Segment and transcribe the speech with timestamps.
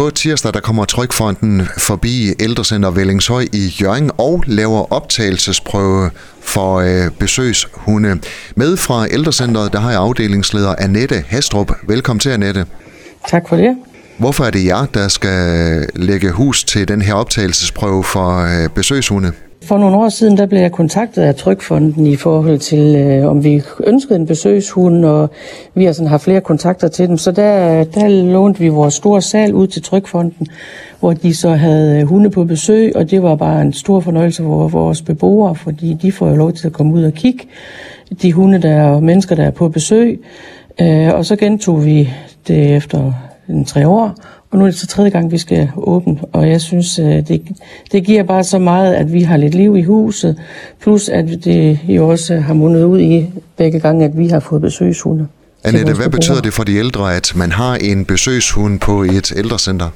[0.00, 7.10] På tirsdag der kommer Trykfonden forbi Ældrecenter Vellingshøj i Jørgen og laver optagelsesprøve for øh,
[7.18, 8.20] besøgshunde.
[8.56, 11.72] Med fra Ældrecenteret, der har jeg afdelingsleder Annette Hastrup.
[11.82, 12.66] Velkommen til, Annette.
[13.28, 13.76] Tak for det.
[14.18, 19.32] Hvorfor er det jer, der skal lægge hus til den her optagelsesprøve for øh, besøgshunde?
[19.62, 23.44] For nogle år siden, der blev jeg kontaktet af Trykfonden i forhold til, øh, om
[23.44, 25.30] vi ønskede en besøgshund, og
[25.74, 27.16] vi har sådan haft flere kontakter til dem.
[27.16, 30.46] Så der, der lånte vi vores store sal ud til Trykfonden,
[31.00, 34.42] hvor de så havde øh, hunde på besøg, og det var bare en stor fornøjelse
[34.42, 37.44] for vores beboere, fordi de får jo lov til at komme ud og kigge.
[38.22, 40.20] De hunde, der er mennesker, der er på besøg.
[40.80, 42.08] Øh, og så gentog vi
[42.48, 43.12] det efter
[43.48, 44.14] en tre år,
[44.50, 47.42] og nu er det så tredje gang, vi skal åbne, og jeg synes, øh, det,
[47.92, 50.36] det giver bare så meget, at vi har lidt liv i huset,
[50.80, 54.62] plus at det jo også har mundet ud i begge gange, at vi har fået
[54.62, 55.26] besøgshunde.
[55.64, 59.88] Annette, hvad betyder det for de ældre, at man har en besøgshund på et ældrecenter?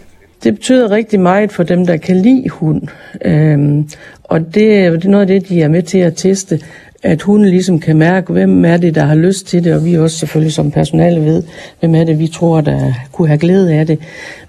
[0.45, 2.83] Det betyder rigtig meget for dem, der kan lide hund.
[3.25, 3.89] Øhm,
[4.25, 6.61] og det, det er noget af det, de er med til at teste
[7.05, 9.99] at hun ligesom kan mærke, hvem er det, der har lyst til det, og vi
[9.99, 11.43] også selvfølgelig som personale ved,
[11.81, 13.99] hvem er det, vi tror, der kunne have glæde af det.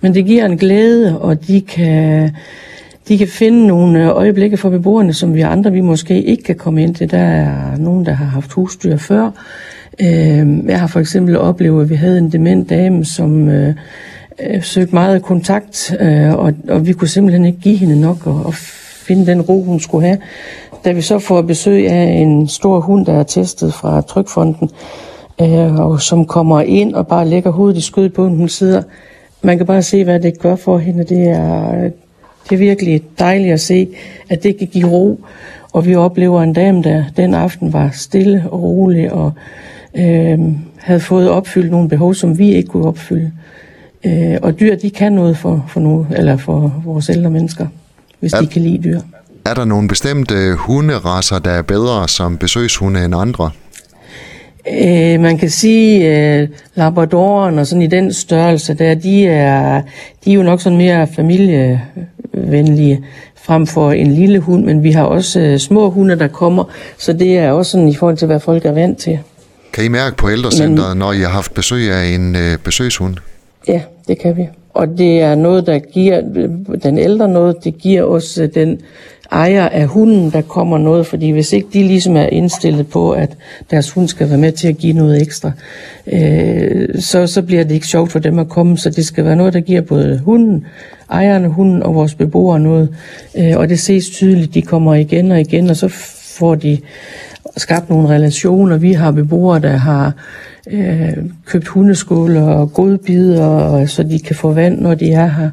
[0.01, 2.31] Men det giver en glæde, og de kan,
[3.07, 6.83] de kan finde nogle øjeblikke for beboerne, som vi andre vi måske ikke kan komme
[6.83, 7.11] ind til.
[7.11, 9.31] Der er nogen, der har haft husdyr før.
[9.99, 13.75] Øhm, jeg har for eksempel oplevet, at vi havde en dement dame, som øh,
[14.49, 18.45] øh, søgte meget kontakt, øh, og, og vi kunne simpelthen ikke give hende nok og,
[18.45, 18.53] og
[19.07, 20.17] finde den ro, hun skulle have.
[20.85, 24.69] Da vi så får besøg af en stor hund, der er testet fra Trykfonden,
[25.41, 28.83] øh, og som kommer ind og bare lægger hovedet i skødet på hun sidder.
[29.41, 31.03] Man kan bare se, hvad det gør for hende.
[31.03, 31.89] Det er,
[32.49, 33.87] det er virkelig dejligt at se,
[34.29, 35.19] at det kan give ro.
[35.73, 39.31] Og vi oplever en dame, der den aften var stille og rolig og
[39.95, 40.39] øh,
[40.77, 43.31] havde fået opfyldt nogle behov, som vi ikke kunne opfylde.
[44.05, 47.67] Øh, og dyr, de kan noget for, for, nu, eller for vores ældre mennesker,
[48.19, 48.41] hvis ja.
[48.41, 48.99] de kan lide dyr.
[49.45, 53.51] Er der nogle bestemte hunderasser, der er bedre som besøgshunde end andre?
[54.67, 59.81] Øh, man kan sige, at øh, Labradoren og sådan i den størrelse der, de er,
[60.25, 63.05] de er jo nok sådan mere familievenlige
[63.35, 66.63] frem for en lille hund, men vi har også øh, små hunde, der kommer,
[66.97, 69.19] så det er også sådan i forhold til, hvad folk er vant til.
[69.73, 73.15] Kan I mærke på ældrecenteret, men, når I har haft besøg af en øh, besøgshund?
[73.67, 74.47] Ja, det kan vi.
[74.75, 76.21] Og det er noget, der giver
[76.83, 78.79] den ældre noget, det giver os øh, den
[79.31, 83.37] ejer af hunden, der kommer noget, fordi hvis ikke de ligesom er indstillet på, at
[83.71, 85.51] deres hund skal være med til at give noget ekstra,
[86.07, 89.35] øh, så, så bliver det ikke sjovt for dem at komme, så det skal være
[89.35, 90.65] noget, der giver både hunden,
[91.11, 92.89] ejerne, hunden og vores beboere noget,
[93.37, 95.87] øh, og det ses tydeligt, de kommer igen og igen, og så
[96.37, 96.77] får de
[97.57, 98.77] skabt nogle relationer.
[98.77, 100.13] Vi har beboere, der har
[100.71, 101.13] øh,
[101.45, 105.49] købt hundeskåler og godbider, så de kan få vand, når de er her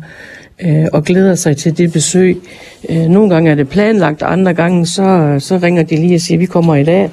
[0.65, 2.43] øh, og glæder sig til det besøg.
[2.89, 6.39] Øh, nogle gange er det planlagt, andre gange så, så ringer de lige og siger,
[6.39, 7.11] vi kommer i dag.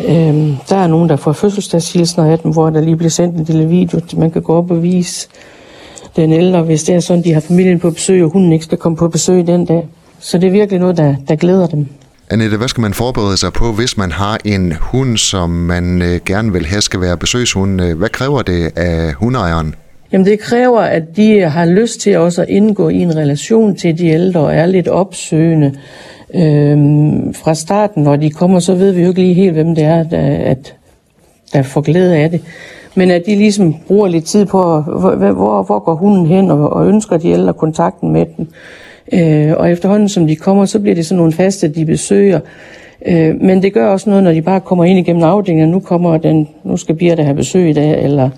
[0.00, 0.34] Øh,
[0.68, 3.68] der er nogen, der får fødselsdagshilsner af dem, hvor der lige bliver sendt en lille
[3.68, 5.28] video, man kan gå op og vise
[6.16, 8.78] den ældre, hvis det er sådan, de har familien på besøg, og hunden ikke skal
[8.78, 9.86] komme på besøg den dag.
[10.20, 11.86] Så det er virkelig noget, der, der glæder dem.
[12.32, 16.20] Annette, hvad skal man forberede sig på, hvis man har en hund, som man øh,
[16.26, 17.82] gerne vil have skal være besøgshund?
[17.82, 19.74] Øh, hvad kræver det af hundeejeren?
[20.12, 23.98] Jamen det kræver, at de har lyst til også at indgå i en relation til
[23.98, 25.74] de ældre og er lidt opsøgende.
[26.34, 29.84] Øhm, fra starten, når de kommer, så ved vi jo ikke lige helt, hvem det
[29.84, 30.74] er, der, at,
[31.52, 32.40] der får glæde af det.
[32.94, 36.72] Men at de ligesom bruger lidt tid på, hvor, hvor, hvor går hunden hen, og,
[36.72, 38.48] og ønsker de ældre kontakten med den.
[39.12, 42.40] Øh, og efterhånden som de kommer, så bliver det sådan nogle faste, de besøger.
[43.06, 46.16] Øh, men det gør også noget, når de bare kommer ind igennem afdelingen, nu kommer
[46.16, 48.30] den, nu skal Birte have besøg i dag, eller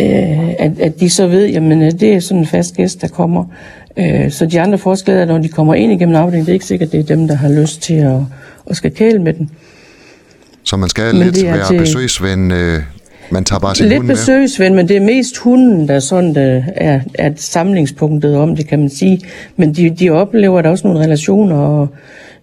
[0.00, 3.08] øh, at, at de så ved, jamen øh, det er sådan en fast gæst, der
[3.08, 3.44] kommer.
[3.96, 6.92] Øh, så de andre forskelle, når de kommer ind igennem afdelingen, det er ikke sikkert,
[6.92, 8.20] det er dem, der har lyst til at,
[8.66, 9.50] at skal kæle med den.
[10.64, 12.82] Så man skal men lidt være til, besøgsven, øh,
[13.32, 17.00] man tager bare sin Lidt besøgsven, men det er mest hunden, der sådan der er,
[17.14, 19.20] er samlingspunktet om det, kan man sige.
[19.56, 21.88] Men de, de oplever der også nogle relationer, og,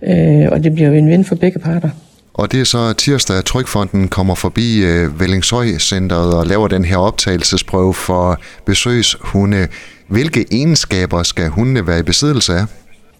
[0.03, 1.89] øh, og det bliver jo en vind for begge parter.
[2.33, 6.97] Og det er så tirsdag, at Trykfonden kommer forbi øh, Vellingshøj-centret og laver den her
[6.97, 9.67] optagelsesprøve for besøgshunde.
[10.07, 12.65] Hvilke egenskaber skal hundene være i besiddelse af?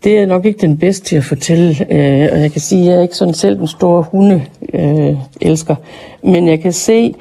[0.04, 2.88] Det er nok ikke den bedste til at fortælle, øh, og jeg kan sige, at
[2.88, 4.44] jeg er ikke sådan selv en stor hunde
[4.74, 5.76] øh, elsker,
[6.24, 7.14] men jeg kan se,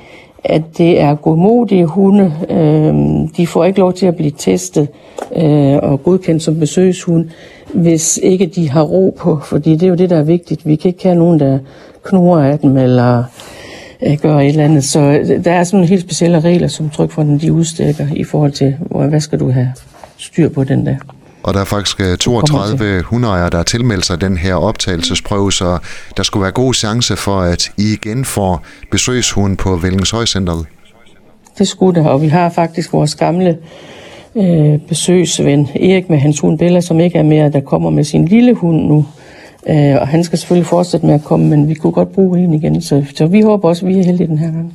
[0.45, 2.33] at det er godmodige hunde.
[2.51, 2.95] Øh,
[3.37, 4.89] de får ikke lov til at blive testet
[5.37, 7.29] øh, og godkendt som besøgshund,
[7.75, 10.67] hvis ikke de har ro på, fordi det er jo det, der er vigtigt.
[10.67, 11.59] Vi kan ikke have nogen, der
[12.03, 13.25] knurrer af dem eller
[14.07, 14.85] øh, gør et eller andet.
[14.85, 18.53] Så øh, der er sådan nogle helt specielle regler, som Trykfonden de udstikker i forhold
[18.53, 19.73] til, hvor, hvad skal du have
[20.19, 20.97] styr på den der.
[21.47, 25.79] Og der er faktisk 32 hundeejere, der har tilmeldt sig den her optagelsesprøve, så
[26.17, 30.67] der skulle være god chance for, at I igen får besøgshund på Vellingshøjcenteret.
[31.59, 33.59] Det skulle der, og vi har faktisk vores gamle
[34.37, 38.29] øh, besøgsven Erik med hans hund Bella, som ikke er mere, der kommer med sin
[38.29, 39.07] lille hund nu.
[39.69, 42.55] Øh, og han skal selvfølgelig fortsætte med at komme, men vi kunne godt bruge en
[42.55, 44.75] igen, så, så vi håber også, at vi er heldige den her gang.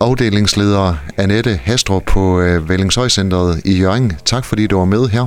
[0.00, 4.12] Afdelingsleder Annette Hastrup på øh, Vellingshøjcenteret i Jørgen.
[4.24, 5.26] Tak fordi du var med her.